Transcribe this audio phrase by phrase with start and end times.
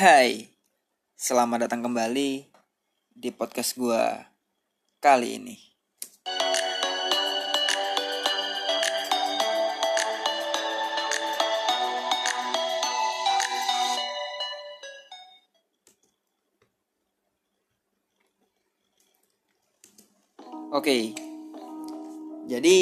[0.00, 0.48] Hai,
[1.12, 2.48] selamat datang kembali
[3.12, 4.32] di podcast gua
[4.96, 5.60] kali ini.
[20.72, 21.12] Oke,
[22.48, 22.78] jadi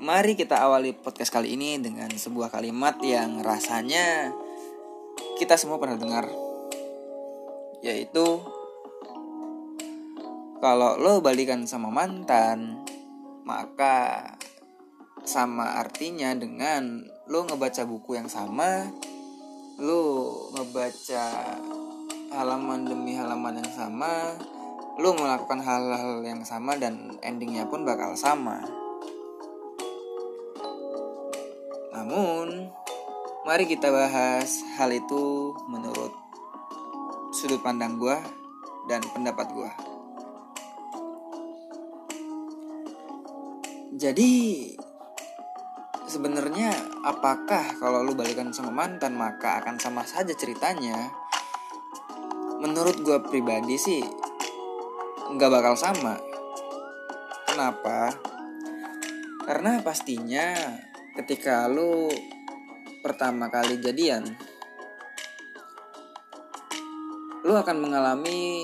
[0.00, 4.32] mari kita awali podcast kali ini dengan sebuah kalimat yang rasanya
[5.38, 6.26] kita semua pernah dengar
[7.82, 8.42] yaitu
[10.62, 12.82] kalau lo balikan sama mantan
[13.42, 14.38] maka
[15.22, 18.90] sama artinya dengan lo ngebaca buku yang sama
[19.82, 20.02] lo
[20.54, 21.26] ngebaca
[22.32, 24.38] halaman demi halaman yang sama
[25.00, 28.60] lo melakukan hal-hal yang sama dan endingnya pun bakal sama.
[31.96, 32.68] Namun
[33.42, 36.14] Mari kita bahas hal itu menurut
[37.34, 38.14] sudut pandang gue
[38.86, 39.72] dan pendapat gue.
[43.98, 44.30] Jadi
[46.06, 46.70] sebenarnya
[47.02, 51.10] apakah kalau lu balikan sama mantan maka akan sama saja ceritanya?
[52.62, 54.06] Menurut gue pribadi sih
[55.34, 56.14] nggak bakal sama.
[57.50, 58.14] Kenapa?
[59.42, 60.54] Karena pastinya
[61.18, 62.06] ketika lu
[63.02, 64.22] pertama kali jadian,
[67.42, 68.62] lu akan mengalami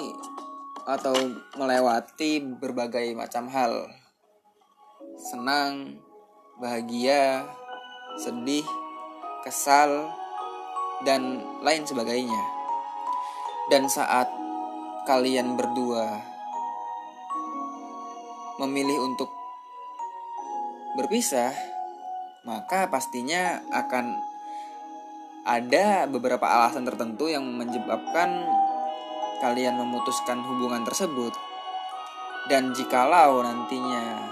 [0.86, 1.12] atau
[1.58, 3.90] melewati berbagai macam hal.
[5.18, 5.98] Senang,
[6.62, 7.42] bahagia,
[8.22, 8.64] sedih,
[9.42, 10.14] kesal,
[11.02, 12.42] dan lain sebagainya.
[13.68, 14.30] Dan saat
[15.04, 16.22] kalian berdua
[18.62, 19.28] memilih untuk
[20.96, 21.52] berpisah,
[22.46, 24.27] maka pastinya akan
[25.46, 28.46] ada beberapa alasan tertentu yang menyebabkan
[29.38, 31.34] kalian memutuskan hubungan tersebut.
[32.48, 34.24] Dan jikalau nantinya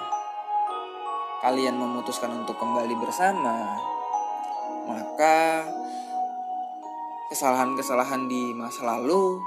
[1.44, 3.76] kalian memutuskan untuk kembali bersama,
[4.88, 5.69] maka
[7.28, 9.38] kesalahan-kesalahan di masa lalu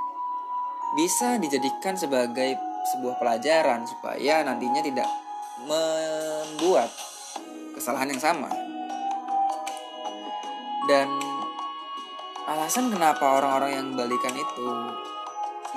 [0.93, 2.57] bisa dijadikan sebagai
[2.93, 5.09] sebuah pelajaran supaya nantinya tidak
[5.65, 6.89] membuat
[7.75, 8.49] kesalahan yang sama.
[10.89, 11.28] Dan
[12.49, 14.69] alasan kenapa orang-orang yang balikan itu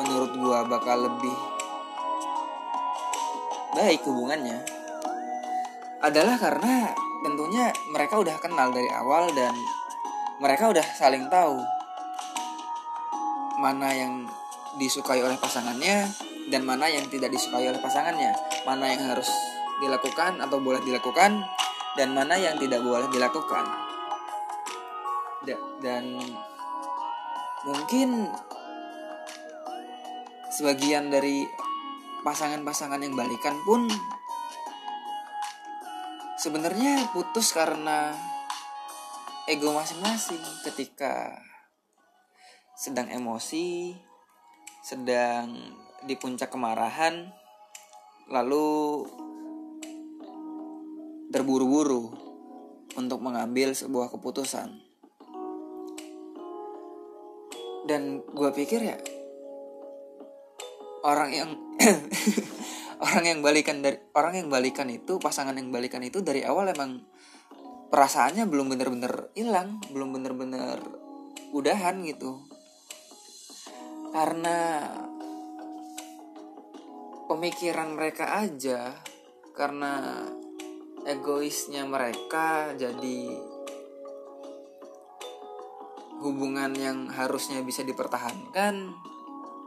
[0.00, 1.36] menurut gua bakal lebih
[3.76, 4.64] baik hubungannya
[6.00, 9.52] adalah karena tentunya mereka udah kenal dari awal dan
[10.40, 11.60] mereka udah saling tahu
[13.60, 14.26] mana yang
[14.80, 16.08] disukai oleh pasangannya
[16.48, 18.34] dan mana yang tidak disukai oleh pasangannya.
[18.66, 19.30] Mana yang harus
[19.78, 21.42] dilakukan atau boleh dilakukan
[21.94, 23.64] dan mana yang tidak boleh dilakukan.
[25.82, 26.18] Dan
[27.62, 28.26] mungkin
[30.50, 31.46] sebagian dari
[32.26, 33.86] pasangan-pasangan yang balikan pun
[36.42, 38.10] sebenarnya putus karena
[39.46, 41.38] ego masing-masing ketika
[42.74, 43.94] sedang emosi,
[44.82, 45.54] sedang
[46.02, 47.30] di puncak kemarahan,
[48.26, 49.06] lalu
[51.30, 52.10] terburu-buru
[52.98, 54.81] untuk mengambil sebuah keputusan
[57.88, 58.96] dan gue pikir ya
[61.02, 61.50] orang yang
[63.06, 67.02] orang yang balikan dari orang yang balikan itu pasangan yang balikan itu dari awal emang
[67.90, 70.78] perasaannya belum bener-bener hilang belum bener-bener
[71.52, 72.40] udahan gitu.
[74.12, 74.88] Karena
[77.28, 78.96] pemikiran mereka aja
[79.52, 80.24] karena
[81.04, 83.36] egoisnya mereka jadi
[86.22, 88.94] hubungan yang harusnya bisa dipertahankan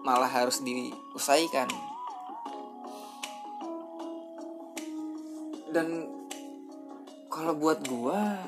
[0.07, 1.67] malah harus diusaikan.
[5.75, 6.07] Dan
[7.27, 8.39] kalau buat gua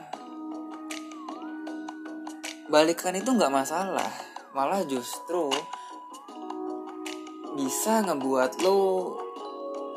[2.71, 4.11] balikan itu nggak masalah
[4.51, 5.51] malah justru
[7.57, 9.15] bisa ngebuat lo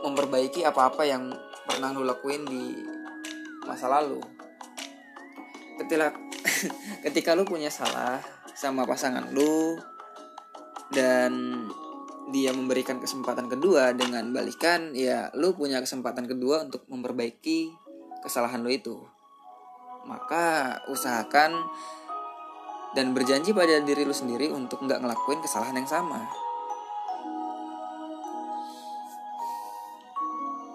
[0.01, 1.31] memperbaiki apa-apa yang
[1.69, 2.75] pernah lo lakuin di
[3.69, 4.19] masa lalu.
[5.79, 6.30] Ketika
[7.07, 8.21] ketika lu punya salah
[8.53, 9.79] sama pasangan lu
[10.91, 11.65] dan
[12.31, 17.75] dia memberikan kesempatan kedua dengan balikan ya lu punya kesempatan kedua untuk memperbaiki
[18.23, 18.97] kesalahan lu itu.
[20.07, 21.55] Maka usahakan
[22.95, 26.27] dan berjanji pada diri lu sendiri untuk nggak ngelakuin kesalahan yang sama.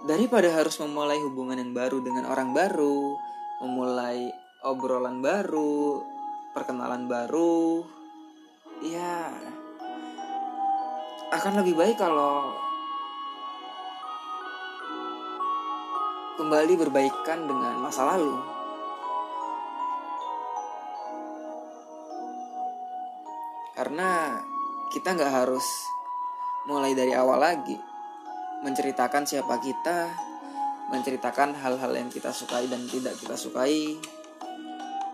[0.06, 3.18] Daripada harus memulai hubungan yang baru dengan orang baru
[3.66, 4.30] memulai
[4.66, 6.02] obrolan baru,
[6.58, 7.86] perkenalan baru,
[8.82, 9.30] ya
[11.30, 12.50] akan lebih baik kalau
[16.42, 18.34] kembali berbaikan dengan masa lalu.
[23.78, 24.42] Karena
[24.90, 25.68] kita nggak harus
[26.66, 27.78] mulai dari awal lagi
[28.66, 30.10] menceritakan siapa kita,
[30.90, 34.00] menceritakan hal-hal yang kita sukai dan tidak kita sukai,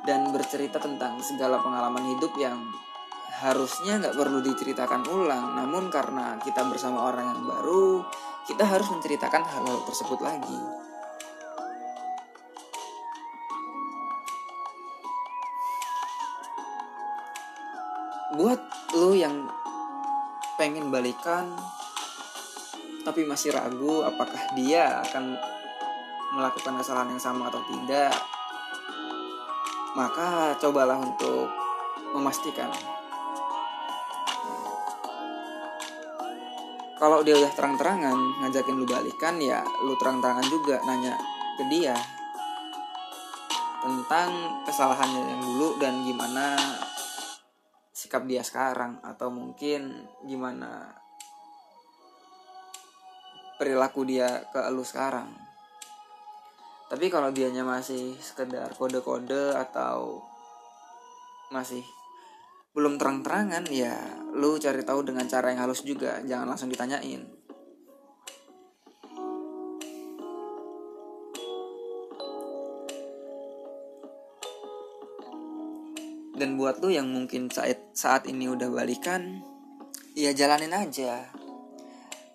[0.06, 2.58] dan bercerita tentang segala pengalaman hidup yang
[3.42, 5.58] harusnya nggak perlu diceritakan ulang.
[5.58, 8.06] Namun karena kita bersama orang yang baru,
[8.46, 10.62] kita harus menceritakan hal-hal tersebut lagi.
[18.32, 18.62] Buat
[18.96, 19.50] lo yang
[20.56, 21.52] pengen balikan
[23.02, 25.36] tapi masih ragu apakah dia akan
[26.38, 28.14] melakukan kesalahan yang sama atau tidak
[29.96, 31.52] maka cobalah untuk
[32.16, 32.72] memastikan.
[37.02, 41.18] Kalau dia udah terang-terangan ngajakin lu balikan ya lu terang-terangan juga nanya
[41.58, 41.98] ke dia
[43.82, 46.54] tentang kesalahannya yang dulu dan gimana
[47.90, 50.94] sikap dia sekarang atau mungkin gimana
[53.58, 55.34] perilaku dia ke lu sekarang
[56.92, 60.20] tapi kalau dianya masih sekedar kode-kode atau
[61.48, 61.88] masih
[62.76, 63.96] belum terang-terangan ya
[64.36, 66.20] lu cari tahu dengan cara yang halus juga.
[66.20, 67.24] Jangan langsung ditanyain.
[76.36, 79.40] Dan buat lu yang mungkin saat saat ini udah balikan
[80.12, 81.24] ya jalanin aja.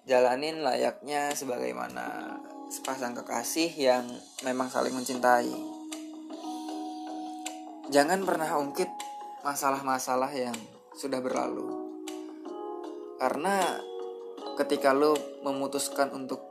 [0.09, 4.05] Jalanin layaknya sebagaimana sepasang kekasih yang
[4.43, 5.77] memang saling mencintai
[7.87, 8.91] jangan pernah ungkit
[9.47, 10.57] masalah-masalah yang
[10.99, 11.87] sudah berlalu.
[13.17, 13.79] Karena
[14.59, 15.15] ketika lo
[15.47, 16.43] memutuskan untuk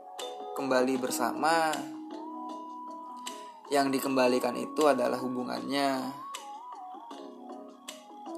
[0.56, 1.76] kembali bersama,
[3.68, 6.08] yang dikembalikan itu adalah hubungannya,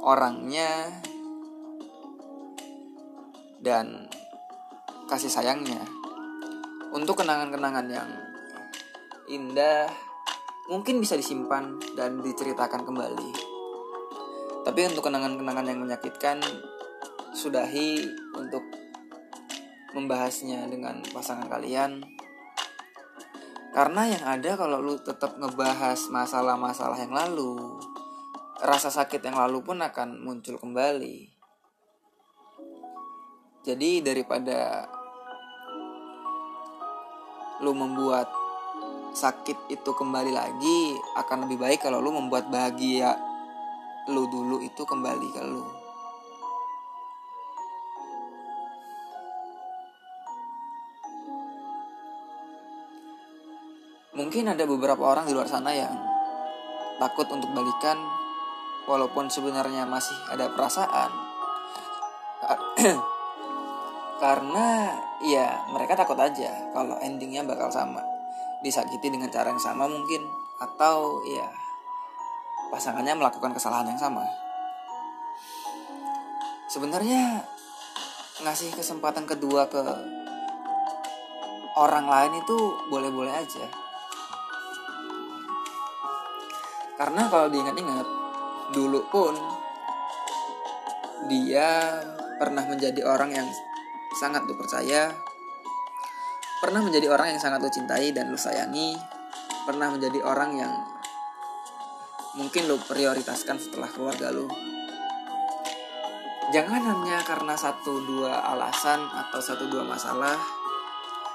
[0.02, 0.90] orangnya,
[3.62, 4.10] dan
[5.06, 5.97] kasih sayangnya.
[6.88, 8.08] Untuk kenangan-kenangan yang
[9.28, 9.92] indah,
[10.72, 13.30] mungkin bisa disimpan dan diceritakan kembali.
[14.64, 16.40] Tapi untuk kenangan-kenangan yang menyakitkan,
[17.36, 18.04] sudahi
[18.36, 18.64] untuk
[19.92, 22.04] membahasnya dengan pasangan kalian.
[23.72, 27.80] Karena yang ada kalau lu tetap ngebahas masalah-masalah yang lalu,
[28.64, 31.30] rasa sakit yang lalu pun akan muncul kembali.
[33.62, 34.88] Jadi daripada
[37.58, 38.30] lu membuat
[39.14, 43.18] sakit itu kembali lagi, akan lebih baik kalau lu membuat bahagia
[44.08, 45.64] lu dulu itu kembali ke lu.
[54.18, 55.94] Mungkin ada beberapa orang di luar sana yang
[56.98, 58.02] takut untuk balikan
[58.88, 61.10] walaupun sebenarnya masih ada perasaan.
[64.22, 64.68] Karena
[65.24, 67.98] ya mereka takut aja kalau endingnya bakal sama
[68.62, 70.22] disakiti dengan cara yang sama mungkin
[70.58, 71.46] atau ya
[72.68, 74.26] pasangannya melakukan kesalahan yang sama.
[76.68, 77.42] Sebenarnya
[78.44, 79.80] ngasih kesempatan kedua ke
[81.78, 82.56] orang lain itu
[82.92, 83.66] boleh-boleh aja.
[86.98, 88.06] Karena kalau diingat-ingat,
[88.74, 89.34] dulu pun
[91.30, 92.02] dia
[92.42, 93.48] pernah menjadi orang yang
[94.16, 95.12] sangat lu percaya,
[96.64, 98.96] pernah menjadi orang yang sangat lu cintai dan lu sayangi,
[99.68, 100.72] pernah menjadi orang yang
[102.38, 104.46] mungkin lo prioritaskan setelah keluarga lo
[106.54, 110.38] jangan hanya karena satu dua alasan atau satu dua masalah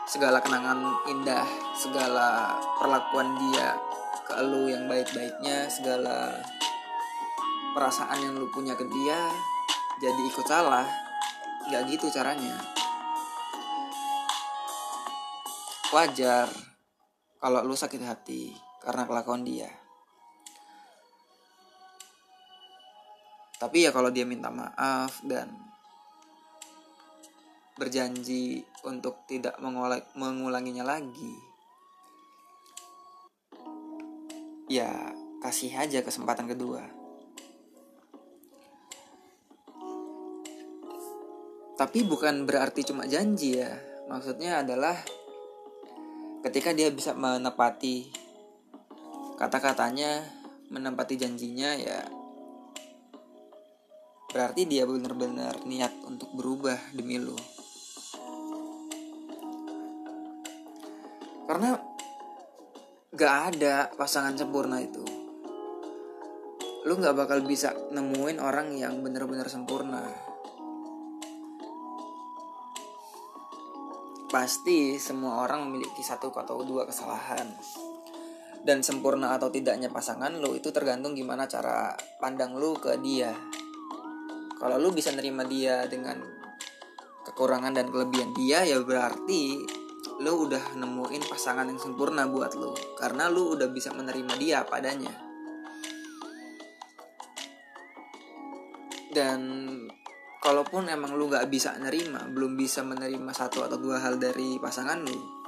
[0.07, 0.79] segala kenangan
[1.11, 1.43] indah
[1.75, 3.75] segala perlakuan dia
[4.23, 6.39] ke lo yang baik-baiknya segala
[7.75, 9.19] perasaan yang lo punya ke dia
[9.99, 11.02] jadi ikut salah
[11.69, 12.55] nggak gitu caranya.
[15.93, 16.49] Wajar
[17.37, 19.69] kalau lu sakit hati karena kelakuan dia.
[23.61, 25.51] Tapi ya kalau dia minta maaf dan
[27.79, 29.57] berjanji untuk tidak
[30.13, 31.53] mengulanginya lagi
[34.71, 34.89] ya
[35.43, 37.02] kasih aja kesempatan kedua
[41.83, 43.75] tapi bukan berarti cuma janji ya.
[44.07, 44.95] Maksudnya adalah
[46.39, 48.07] ketika dia bisa menepati
[49.35, 50.23] kata-katanya
[50.71, 51.99] menempati janjinya ya
[54.31, 57.35] berarti dia benar-benar niat untuk berubah demi lu.
[61.51, 61.75] Karena
[63.11, 65.03] gak ada pasangan sempurna itu.
[66.87, 70.32] Lu gak bakal bisa nemuin orang yang benar-benar sempurna
[74.33, 77.53] pasti semua orang memiliki satu atau dua kesalahan.
[78.65, 83.29] Dan sempurna atau tidaknya pasangan lu itu tergantung gimana cara pandang lu ke dia.
[84.57, 86.17] Kalau lu bisa nerima dia dengan
[87.29, 89.61] kekurangan dan kelebihan dia ya berarti
[90.23, 95.13] lu udah nemuin pasangan yang sempurna buat lu karena lu udah bisa menerima dia padanya.
[99.13, 99.41] Dan
[100.43, 104.99] kalaupun emang lu gak bisa nerima belum bisa menerima satu atau dua hal dari pasangan
[104.99, 105.43] lu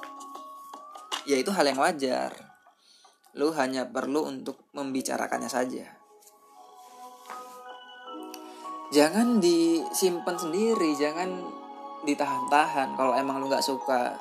[1.26, 2.32] ya itu hal yang wajar.
[3.36, 5.86] Lu hanya perlu untuk membicarakannya saja.
[8.94, 11.44] Jangan disimpan sendiri jangan
[12.08, 12.96] ditahan-tahan.
[12.96, 14.16] Kalau emang lu gak suka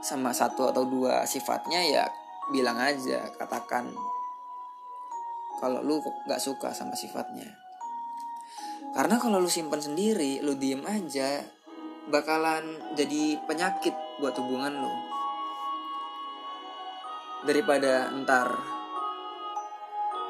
[0.00, 2.04] sama satu atau dua sifatnya ya
[2.50, 3.92] bilang aja katakan
[5.60, 7.46] kalau lu gak suka sama sifatnya
[8.90, 11.46] karena kalau lu simpan sendiri, lu diem aja,
[12.10, 14.92] bakalan jadi penyakit buat hubungan lu.
[17.46, 18.50] Daripada ntar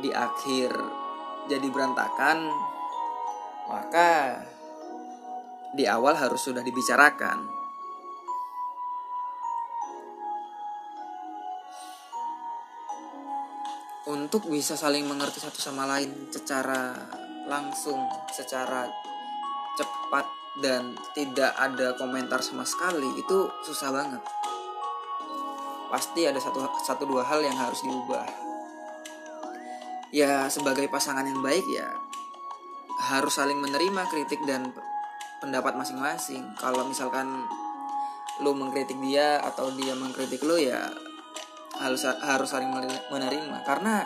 [0.04, 0.70] di akhir
[1.48, 2.52] jadi berantakan,
[3.66, 4.44] maka
[5.72, 7.48] di awal harus sudah dibicarakan.
[14.10, 16.92] Untuk bisa saling mengerti satu sama lain secara
[17.48, 18.90] langsung secara
[19.78, 20.26] cepat
[20.58, 24.22] dan tidak ada komentar sama sekali itu susah banget.
[25.90, 28.26] Pasti ada satu satu dua hal yang harus diubah.
[30.10, 31.86] Ya sebagai pasangan yang baik ya
[33.10, 34.74] harus saling menerima kritik dan
[35.40, 36.44] pendapat masing-masing.
[36.58, 37.46] Kalau misalkan
[38.44, 40.90] lu mengkritik dia atau dia mengkritik lu ya
[41.80, 42.68] harus harus saling
[43.08, 43.64] menerima.
[43.64, 44.04] Karena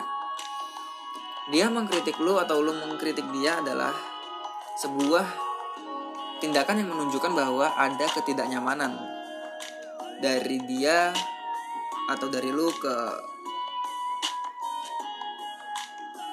[1.53, 3.93] dia mengkritik lu atau lu mengkritik dia adalah
[4.81, 5.25] sebuah
[6.41, 8.97] tindakan yang menunjukkan bahwa ada ketidaknyamanan
[10.19, 11.13] dari dia
[12.09, 12.95] atau dari lu ke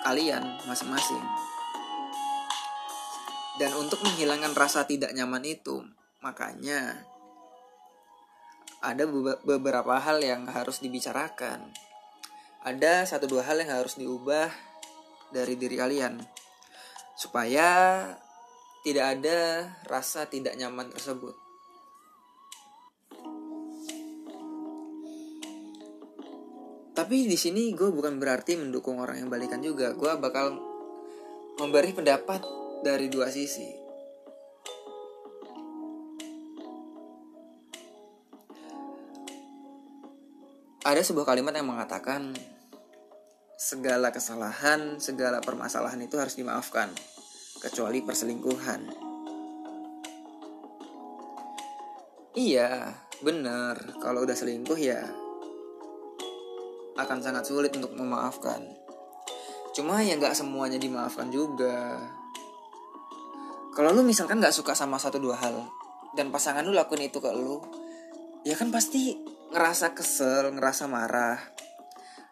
[0.03, 1.23] kalian masing-masing.
[3.61, 5.85] Dan untuk menghilangkan rasa tidak nyaman itu,
[6.25, 7.05] makanya
[8.83, 9.07] ada
[9.45, 11.71] beberapa hal yang harus dibicarakan.
[12.65, 14.72] Ada satu dua hal yang harus diubah
[15.33, 16.21] dari diri kalian
[17.17, 18.05] supaya
[18.83, 19.39] tidak ada
[19.89, 21.35] rasa tidak nyaman tersebut.
[26.93, 29.97] Tapi di sini gue bukan berarti mendukung orang yang balikan juga.
[29.97, 30.61] Gue bakal
[31.57, 32.45] memberi pendapat
[32.85, 33.81] dari dua sisi.
[40.83, 42.35] Ada sebuah kalimat yang mengatakan
[43.73, 46.93] segala kesalahan, segala permasalahan itu harus dimaafkan,
[47.65, 48.85] kecuali perselingkuhan.
[52.37, 52.93] Iya,
[53.25, 53.97] benar.
[54.05, 55.01] Kalau udah selingkuh ya
[56.93, 58.61] akan sangat sulit untuk memaafkan.
[59.73, 61.97] Cuma ya nggak semuanya dimaafkan juga.
[63.73, 65.65] Kalau lu misalkan nggak suka sama satu dua hal
[66.13, 67.65] dan pasangan lu lakuin itu ke lu,
[68.45, 69.17] ya kan pasti
[69.49, 71.41] ngerasa kesel, ngerasa marah,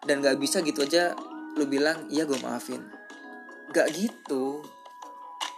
[0.04, 1.12] dan gak bisa gitu aja
[1.60, 2.80] lu bilang iya gue maafin.
[3.76, 4.64] Gak gitu.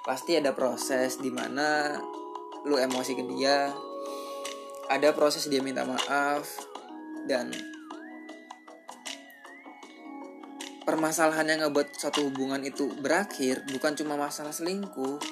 [0.03, 1.95] Pasti ada proses di mana
[2.67, 3.71] lu emosi ke dia.
[4.91, 6.43] Ada proses dia minta maaf.
[7.23, 7.55] Dan
[10.83, 15.23] permasalahan yang ngebuat satu hubungan itu berakhir bukan cuma masalah selingkuh.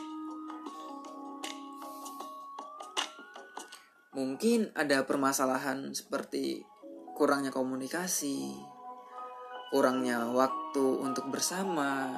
[4.14, 6.62] Mungkin ada permasalahan seperti
[7.18, 8.69] kurangnya komunikasi
[9.70, 12.10] kurangnya waktu untuk bersama,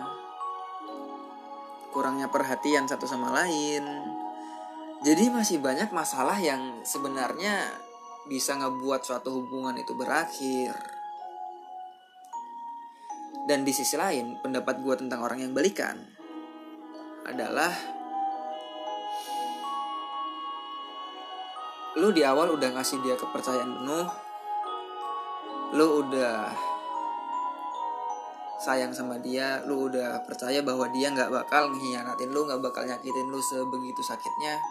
[1.92, 3.84] kurangnya perhatian satu sama lain.
[5.04, 7.68] Jadi masih banyak masalah yang sebenarnya
[8.24, 10.72] bisa ngebuat suatu hubungan itu berakhir.
[13.44, 15.98] Dan di sisi lain, pendapat gue tentang orang yang balikan
[17.26, 17.74] adalah
[21.98, 24.08] lu di awal udah ngasih dia kepercayaan penuh,
[25.76, 26.71] lu udah
[28.62, 33.26] sayang sama dia lu udah percaya bahwa dia nggak bakal ngehianatin lu nggak bakal nyakitin
[33.26, 34.62] lu sebegitu sakitnya.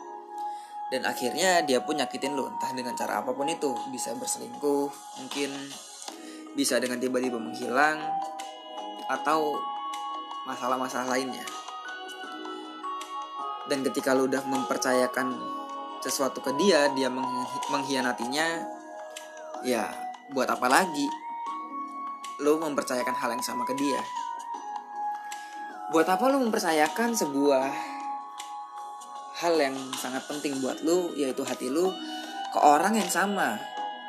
[0.91, 3.75] Dan akhirnya dia pun nyakitin lu entah dengan cara apa pun itu.
[3.91, 4.87] Bisa berselingkuh
[5.19, 5.51] mungkin
[6.55, 7.99] bisa dengan tiba-tiba menghilang
[9.11, 9.59] atau
[10.47, 11.43] masalah-masalah lainnya.
[13.67, 15.35] Dan ketika lu udah mempercayakan
[16.01, 17.13] sesuatu ke dia dia
[17.69, 18.65] mengkhianatinya
[19.61, 19.85] ya
[20.33, 21.20] buat apa lagi
[22.41, 24.01] lu mempercayakan hal yang sama ke dia
[25.93, 27.69] buat apa lu mempercayakan sebuah
[29.41, 31.93] hal yang sangat penting buat lu yaitu hati lu
[32.51, 33.55] ke orang yang sama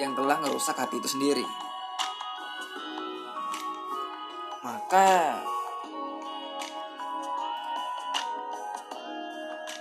[0.01, 1.45] yang telah ngerusak hati itu sendiri
[4.65, 5.43] maka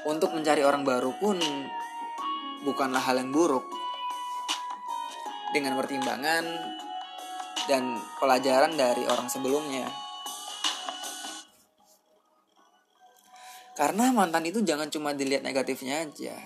[0.05, 1.38] untuk mencari orang baru pun
[2.65, 3.65] bukanlah hal yang buruk.
[5.51, 6.48] Dengan pertimbangan
[7.70, 9.86] dan pelajaran dari orang sebelumnya.
[13.77, 16.38] Karena mantan itu jangan cuma dilihat negatifnya aja.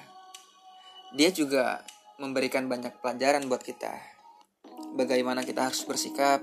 [1.16, 1.84] Dia juga
[2.16, 3.92] memberikan banyak pelajaran buat kita.
[4.96, 6.40] Bagaimana kita harus bersikap,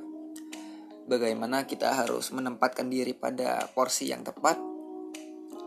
[1.08, 4.60] bagaimana kita harus menempatkan diri pada porsi yang tepat.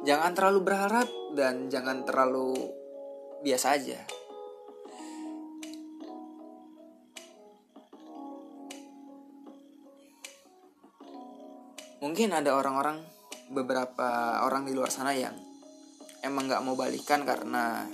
[0.06, 2.54] Jangan terlalu berharap dan jangan terlalu
[3.42, 4.25] biasa aja.
[12.16, 13.04] Mungkin ada orang-orang,
[13.52, 15.36] beberapa orang di luar sana yang
[16.24, 17.92] emang gak mau balikan karena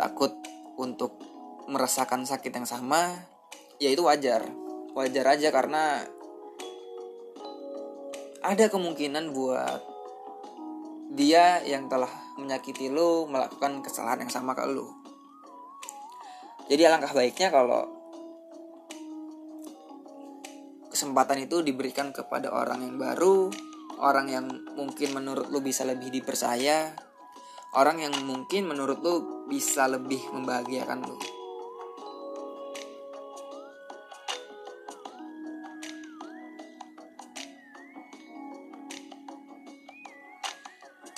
[0.00, 0.32] takut
[0.80, 1.20] untuk
[1.68, 3.12] merasakan sakit yang sama,
[3.76, 4.48] ya itu wajar.
[4.96, 6.08] Wajar aja karena
[8.40, 9.84] ada kemungkinan buat
[11.12, 12.08] dia yang telah
[12.40, 14.88] menyakiti lo melakukan kesalahan yang sama ke lo.
[16.64, 18.01] Jadi alangkah baiknya kalau
[21.02, 23.50] kesempatan itu diberikan kepada orang yang baru,
[23.98, 24.46] orang yang
[24.78, 26.94] mungkin menurut lo bisa lebih dipercaya,
[27.74, 29.14] orang yang mungkin menurut lo
[29.50, 31.18] bisa lebih membahagiakan lo.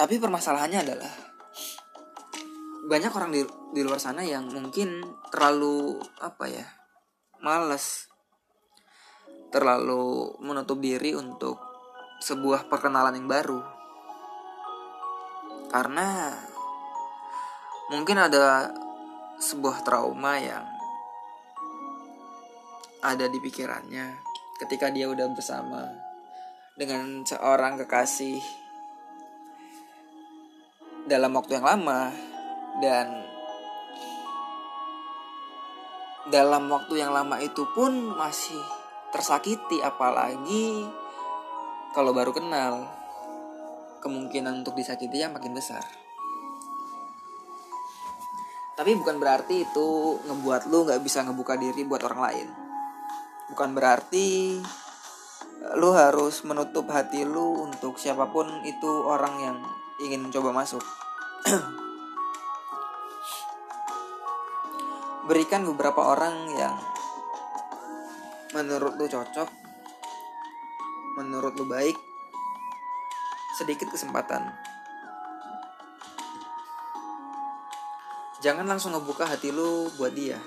[0.00, 1.12] Tapi permasalahannya adalah
[2.88, 3.44] banyak orang di,
[3.76, 6.64] di luar sana yang mungkin terlalu apa ya
[7.44, 8.13] males
[9.54, 11.62] terlalu menutup diri untuk
[12.18, 13.62] sebuah perkenalan yang baru.
[15.70, 16.34] Karena
[17.94, 18.74] mungkin ada
[19.38, 20.66] sebuah trauma yang
[23.06, 24.18] ada di pikirannya
[24.58, 25.86] ketika dia udah bersama
[26.74, 28.42] dengan seorang kekasih
[31.06, 32.10] dalam waktu yang lama
[32.82, 33.06] dan
[36.32, 38.73] dalam waktu yang lama itu pun masih
[39.14, 40.82] tersakiti apalagi
[41.94, 42.90] kalau baru kenal
[44.02, 45.86] kemungkinan untuk disakiti yang makin besar
[48.74, 52.48] tapi bukan berarti itu ngebuat lu nggak bisa ngebuka diri buat orang lain
[53.54, 54.58] bukan berarti
[55.80, 59.56] lu harus menutup hati lu untuk siapa pun itu orang yang
[60.04, 60.84] ingin mencoba masuk.
[65.28, 66.76] Berikan beberapa orang yang
[68.54, 69.50] menurut lu cocok,
[71.18, 71.98] menurut lu baik,
[73.58, 74.54] sedikit kesempatan.
[78.38, 80.38] Jangan langsung ngebuka hati lu buat dia.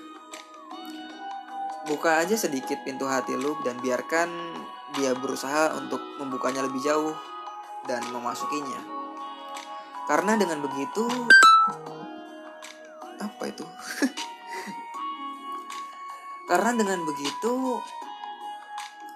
[1.87, 4.29] Buka aja sedikit pintu hati lu dan biarkan
[4.95, 7.11] dia berusaha untuk membukanya lebih jauh
[7.91, 8.79] dan memasukinya.
[10.07, 11.03] Karena dengan begitu
[13.19, 13.67] apa itu?
[16.47, 17.83] Karena dengan begitu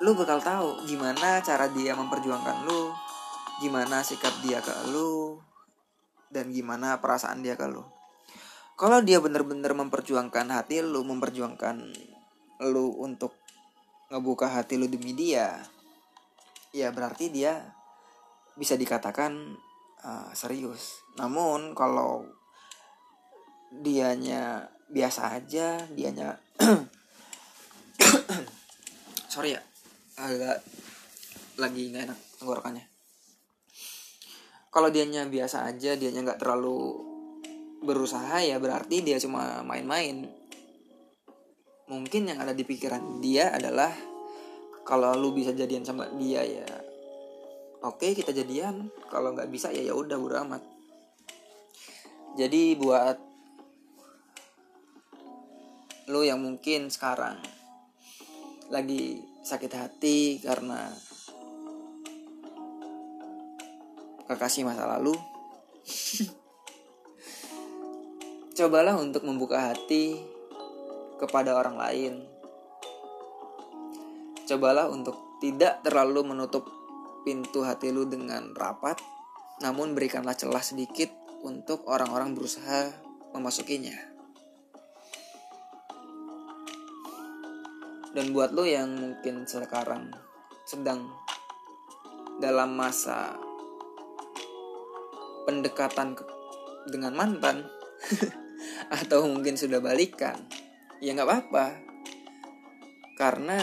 [0.02, 2.92] lu bakal tahu gimana cara dia memperjuangkan lu,
[3.64, 5.40] gimana sikap dia ke lu,
[6.28, 7.86] dan gimana perasaan dia ke lu.
[8.76, 11.76] Kalau dia bener-bener memperjuangkan hati lu, memperjuangkan
[12.68, 13.38] lu untuk
[14.10, 15.62] ngebuka hati lu demi dia,
[16.74, 17.62] ya berarti dia
[18.58, 19.56] bisa dikatakan
[20.04, 21.00] uh, serius.
[21.16, 22.26] Namun kalau
[23.72, 26.36] dianya biasa aja, dianya
[29.34, 29.62] sorry ya,
[30.18, 30.64] agak
[31.58, 32.86] lagi nggak enak tenggorokannya.
[34.72, 37.10] Kalau dianya biasa aja, dianya nggak terlalu
[37.82, 40.30] berusaha ya berarti dia cuma main-main.
[41.92, 43.92] Mungkin yang ada di pikiran dia adalah
[44.82, 46.68] kalau lu bisa jadian sama dia ya
[47.86, 50.62] oke okay, kita jadian kalau nggak bisa ya ya udah amat
[52.38, 53.18] jadi buat
[56.10, 57.38] lo yang mungkin sekarang
[58.72, 60.88] lagi sakit hati karena
[64.26, 65.12] kekasih masa lalu
[68.58, 70.24] cobalah untuk membuka hati
[71.20, 72.14] kepada orang lain
[74.52, 76.68] cobalah untuk tidak terlalu menutup
[77.24, 78.98] pintu hati lu dengan rapat,
[79.64, 81.10] namun berikanlah celah sedikit
[81.46, 82.92] untuk orang-orang berusaha
[83.34, 84.11] memasukinya.
[88.12, 90.12] Dan buat lo yang mungkin sekarang
[90.68, 91.08] sedang
[92.44, 93.36] dalam masa
[95.48, 96.24] pendekatan ke,
[96.92, 97.66] dengan mantan
[99.02, 100.38] atau mungkin sudah balikan,
[101.00, 101.66] ya nggak apa-apa.
[103.16, 103.60] Karena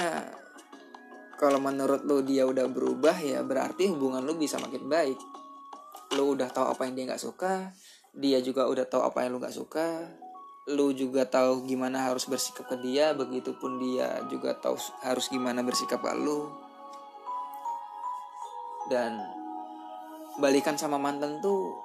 [1.39, 5.17] kalau menurut lo dia udah berubah ya berarti hubungan lo bisa makin baik
[6.19, 7.71] lo udah tahu apa yang dia nggak suka
[8.11, 10.11] dia juga udah tahu apa yang lo nggak suka
[10.69, 16.05] lo juga tahu gimana harus bersikap ke dia begitupun dia juga tahu harus gimana bersikap
[16.05, 16.53] ke lo
[18.89, 19.21] dan
[20.41, 21.77] balikan sama mantan tuh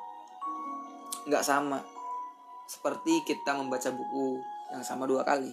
[1.28, 1.80] nggak sama.
[2.64, 4.40] Seperti kita membaca buku
[4.72, 5.52] yang sama dua kali.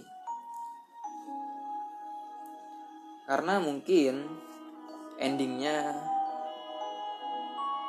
[3.27, 4.27] Karena mungkin
[5.19, 5.95] endingnya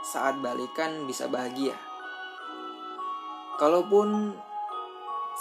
[0.05, 1.77] saat balikan bisa bahagia.
[3.61, 4.33] Kalaupun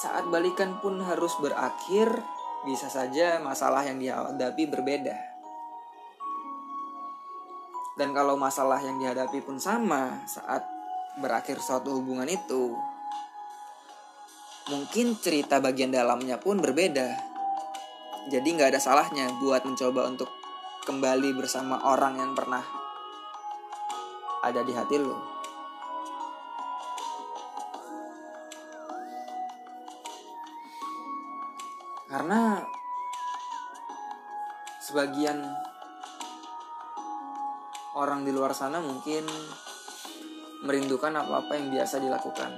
[0.00, 2.08] saat balikan pun harus berakhir
[2.64, 5.16] bisa saja masalah yang dihadapi berbeda
[8.00, 10.64] dan kalau masalah yang dihadapi pun sama saat
[11.20, 12.72] berakhir suatu hubungan itu
[14.72, 17.12] mungkin cerita bagian dalamnya pun berbeda
[18.32, 20.32] jadi nggak ada salahnya buat mencoba untuk
[20.84, 22.64] kembali bersama orang yang pernah
[24.40, 25.39] ada di hati lo.
[32.10, 32.58] Karena
[34.82, 35.38] sebagian
[37.94, 39.22] orang di luar sana mungkin
[40.66, 42.50] merindukan apa-apa yang biasa dilakukan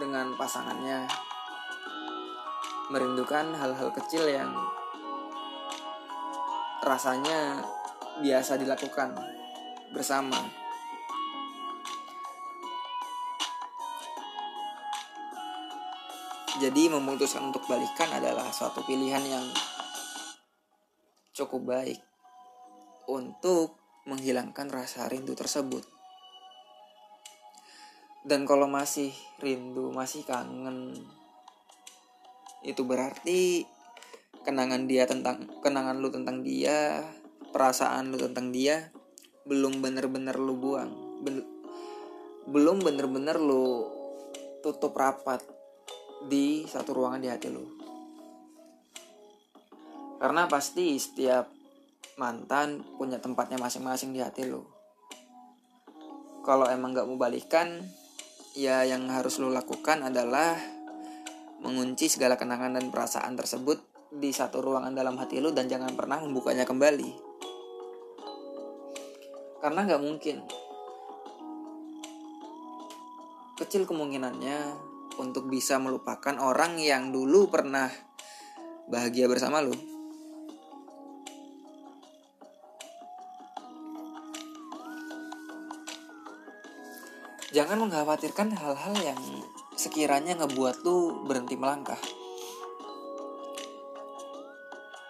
[0.00, 1.04] dengan pasangannya
[2.88, 4.54] merindukan hal-hal kecil yang
[6.86, 7.60] rasanya
[8.22, 9.12] biasa dilakukan
[9.90, 10.65] bersama.
[16.56, 19.44] Jadi memutuskan untuk balikan adalah suatu pilihan yang
[21.36, 22.00] cukup baik
[23.12, 23.76] untuk
[24.08, 25.84] menghilangkan rasa rindu tersebut.
[28.24, 30.96] Dan kalau masih rindu, masih kangen,
[32.64, 33.68] itu berarti
[34.42, 37.02] kenangan dia tentang kenangan lu tentang dia
[37.54, 38.90] perasaan lu tentang dia
[39.46, 40.90] belum bener-bener lu buang
[42.46, 43.86] belum bener-bener lu
[44.62, 45.55] tutup rapat
[46.24, 47.64] di satu ruangan di hati lu
[50.16, 51.52] karena pasti setiap
[52.16, 54.64] mantan punya tempatnya masing-masing di hati lu
[56.40, 57.84] kalau emang gak mau balikan
[58.56, 60.56] ya yang harus lu lakukan adalah
[61.60, 63.82] mengunci segala kenangan dan perasaan tersebut
[64.16, 67.10] di satu ruangan dalam hati lu dan jangan pernah membukanya kembali.
[69.60, 70.36] Karena nggak mungkin.
[73.56, 74.58] Kecil kemungkinannya
[75.16, 77.88] untuk bisa melupakan orang yang dulu pernah
[78.86, 79.74] bahagia bersama lu.
[87.56, 89.20] Jangan mengkhawatirkan hal-hal yang
[89.80, 91.96] sekiranya ngebuat lu berhenti melangkah.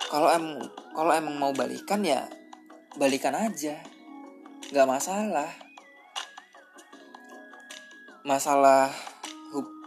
[0.07, 0.63] Kalau em
[0.95, 2.31] kalau emang mau balikan ya
[2.95, 3.83] balikan aja.
[4.71, 5.51] Nggak masalah.
[8.23, 8.95] Masalah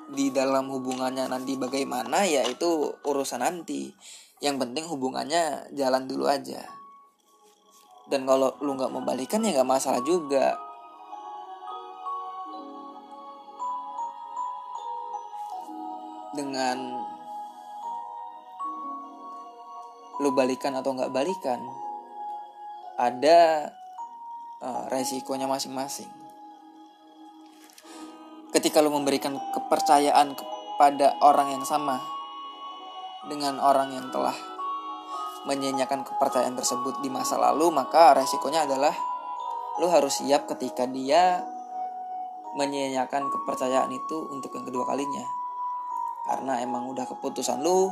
[0.09, 3.93] di dalam hubungannya nanti bagaimana ya itu urusan nanti.
[4.39, 6.63] Yang penting hubungannya jalan dulu aja.
[8.09, 10.57] Dan kalau lu nggak mau balikan ya nggak masalah juga.
[16.33, 16.77] Dengan
[20.19, 21.63] lu balikan atau nggak balikan
[22.99, 23.71] ada
[24.59, 26.18] uh, resikonya masing-masing
[28.49, 32.01] ketika lu memberikan kepercayaan kepada orang yang sama
[33.29, 34.33] dengan orang yang telah
[35.47, 38.95] menyanyikan kepercayaan tersebut di masa lalu maka resikonya adalah
[39.79, 41.39] lu harus siap ketika dia
[42.57, 45.23] menyanyikan kepercayaan itu untuk yang kedua kalinya.
[46.27, 47.87] Karena emang udah keputusan lu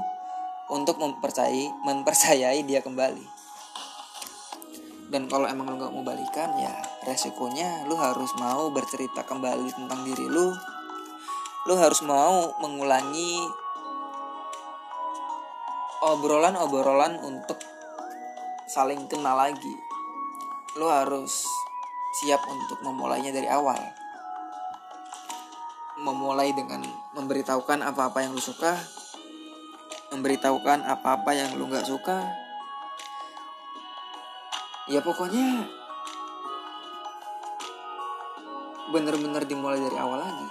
[0.68, 3.37] untuk mempercayai mempercayai dia kembali
[5.08, 6.76] dan kalau emang lu nggak mau balikan ya
[7.08, 10.52] resikonya lu harus mau bercerita kembali tentang diri lu.
[11.68, 13.44] Lu harus mau mengulangi
[16.00, 17.60] obrolan-obrolan untuk
[18.68, 19.76] saling kenal lagi.
[20.80, 21.44] Lu harus
[22.24, 23.80] siap untuk memulainya dari awal.
[26.00, 26.84] Memulai dengan
[27.16, 28.78] memberitahukan apa-apa yang lu suka
[30.08, 32.47] memberitahukan apa-apa yang lu nggak suka
[34.88, 35.68] ya pokoknya
[38.92, 40.48] bener-bener dimulai dari awal lagi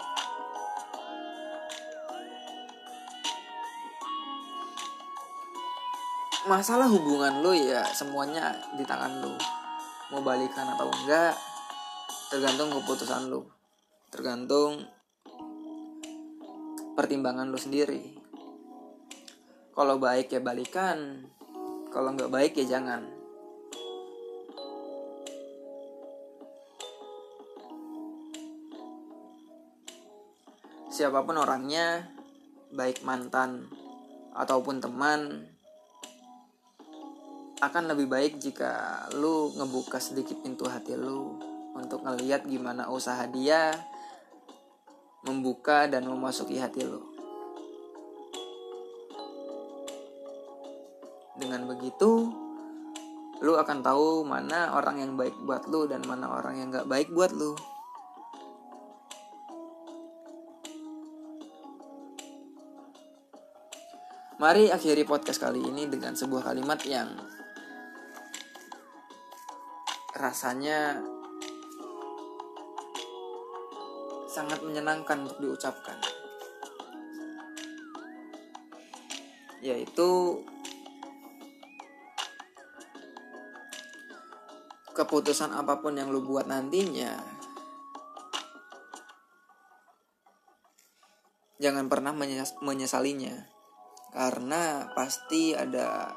[6.47, 9.35] masalah hubungan lo ya semuanya di tangan lo.
[10.15, 11.35] Mau balikan atau enggak
[12.31, 13.51] tergantung keputusan lo.
[14.15, 14.87] Tergantung
[16.95, 18.15] pertimbangan lo sendiri.
[19.75, 21.27] Kalau baik ya balikan
[21.91, 23.26] kalau nggak baik ya jangan
[30.97, 32.09] siapa pun orangnya
[32.73, 33.69] baik mantan
[34.33, 35.45] ataupun teman
[37.61, 41.37] akan lebih baik jika lu ngebuka sedikit pintu hati lu
[41.77, 43.77] untuk ngeliat gimana usaha dia
[45.29, 47.05] membuka dan memasuki hati lu.
[51.37, 52.33] Dengan begitu,
[53.45, 57.13] lu akan tahu mana orang yang baik buat lu dan mana orang yang gak baik
[57.13, 57.53] buat lu.
[64.37, 67.09] Mari akhiri podcast kali ini dengan sebuah kalimat yang
[70.13, 71.01] rasanya
[74.29, 75.97] sangat menyenangkan untuk diucapkan.
[79.65, 80.45] Yaitu
[84.93, 87.25] keputusan apa pun yang lu buat nantinya
[91.57, 92.13] jangan pernah
[92.61, 93.56] menyesalinya
[94.15, 96.13] karena pasti ada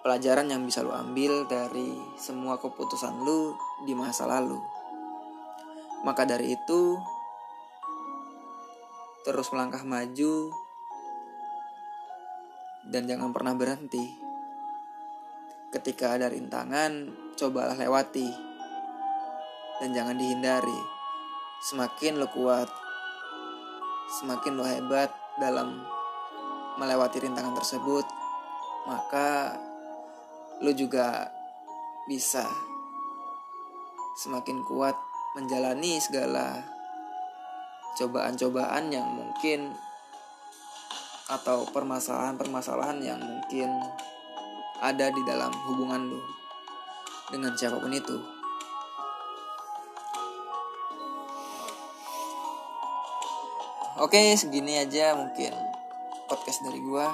[0.00, 4.56] pelajaran yang bisa lo ambil dari semua keputusan lo di masa lalu.
[6.00, 6.96] Maka dari itu,
[9.24, 10.48] terus melangkah maju
[12.88, 14.08] dan jangan pernah berhenti.
[15.70, 18.26] Ketika ada rintangan, cobalah lewati
[19.78, 20.80] dan jangan dihindari.
[21.60, 22.66] Semakin lo kuat,
[24.18, 25.99] semakin lo hebat dalam
[26.76, 28.06] melewati rintangan tersebut,
[28.86, 29.56] maka
[30.60, 31.32] lu juga
[32.04, 32.44] bisa
[34.20, 34.92] semakin kuat
[35.32, 36.60] menjalani segala
[37.96, 39.72] cobaan-cobaan yang mungkin
[41.30, 43.70] atau permasalahan-permasalahan yang mungkin
[44.82, 46.20] ada di dalam hubungan lu
[47.30, 48.18] dengan siapa pun itu.
[54.00, 55.69] Oke, segini aja mungkin
[56.30, 57.10] podcast dari gua.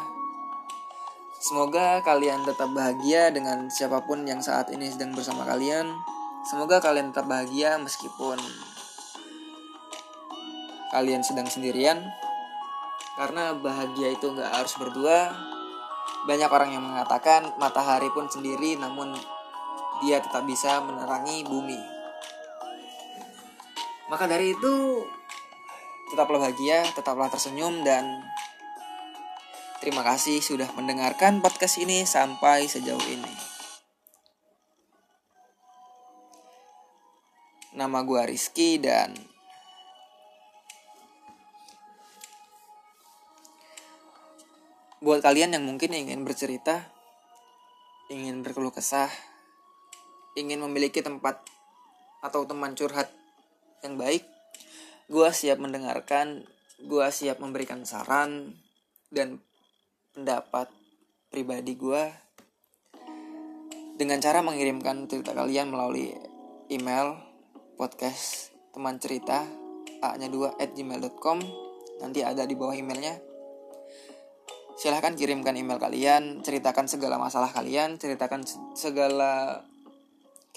[1.40, 5.88] Semoga kalian tetap bahagia dengan siapa pun yang saat ini sedang bersama kalian.
[6.44, 8.36] Semoga kalian tetap bahagia meskipun
[10.92, 12.04] kalian sedang sendirian.
[13.16, 15.32] Karena bahagia itu nggak harus berdua.
[16.28, 19.16] Banyak orang yang mengatakan matahari pun sendiri namun
[20.04, 21.80] dia tetap bisa menerangi bumi.
[24.12, 25.02] Maka dari itu
[26.12, 28.22] tetaplah bahagia, tetaplah tersenyum dan
[29.76, 33.34] Terima kasih sudah mendengarkan podcast ini sampai sejauh ini.
[37.76, 39.12] Nama gue Rizky dan
[45.04, 46.88] buat kalian yang mungkin ingin bercerita,
[48.08, 49.12] ingin berkeluh kesah,
[50.40, 51.44] ingin memiliki tempat
[52.24, 53.12] atau teman curhat
[53.84, 54.24] yang baik,
[55.12, 56.48] gue siap mendengarkan,
[56.80, 58.56] gue siap memberikan saran
[59.12, 59.44] dan
[60.16, 60.72] pendapat
[61.28, 62.08] pribadi gue
[64.00, 66.08] dengan cara mengirimkan cerita kalian melalui
[66.72, 67.20] email
[67.76, 69.44] podcast teman cerita
[70.00, 71.38] a nya 2 at gmail.com
[72.00, 73.20] nanti ada di bawah emailnya.
[74.80, 78.40] Silahkan kirimkan email kalian ceritakan segala masalah kalian ceritakan
[78.72, 79.64] segala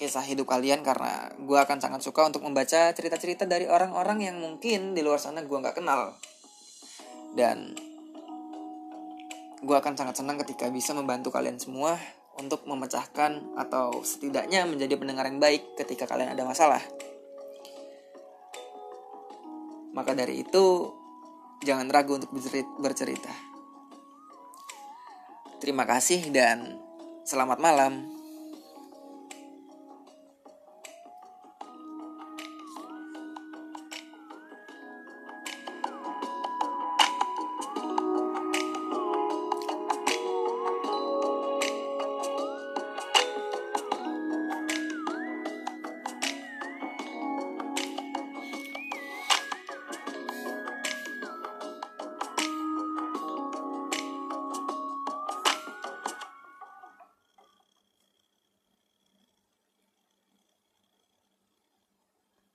[0.00, 4.96] kisah hidup kalian karena gue akan sangat suka untuk membaca cerita-cerita dari orang-orang yang mungkin
[4.96, 6.16] di luar sana gue nggak kenal.
[7.36, 7.89] Dan
[9.60, 12.00] gue akan sangat senang ketika bisa membantu kalian semua
[12.40, 16.80] untuk memecahkan atau setidaknya menjadi pendengar yang baik ketika kalian ada masalah.
[19.92, 20.94] Maka dari itu,
[21.60, 22.32] jangan ragu untuk
[22.80, 23.32] bercerita.
[25.60, 26.80] Terima kasih dan
[27.28, 28.19] selamat malam.